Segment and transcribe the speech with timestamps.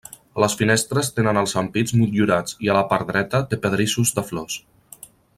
[0.43, 4.57] Les finestres tenen els ampits motllurats, i a la part dreta té pedrissos de flors.